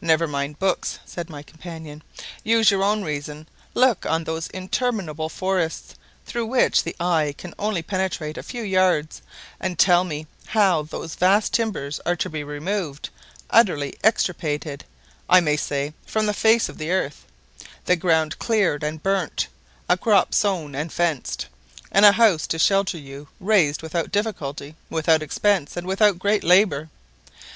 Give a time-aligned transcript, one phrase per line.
[0.00, 2.02] "Never mind books," said my companion,
[2.42, 3.46] "use your own reason.
[3.74, 5.94] Look on those interminable forests,
[6.26, 9.22] through which the eye can only penetrate a few yards,
[9.60, 13.08] and tell me how those vast timbers are to be removed,
[13.50, 14.84] utterly extirpated,
[15.28, 17.24] I may say, from the face of the earth,
[17.84, 19.46] the ground cleared and burnt,
[19.88, 21.46] a crop sown and fenced,
[21.92, 26.88] and a house to shelter you raised, without difficulty, without expense, and without great labour.